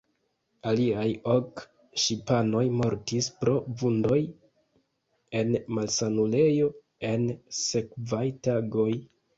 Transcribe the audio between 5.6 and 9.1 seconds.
malsanulejo en sekvaj tagoj.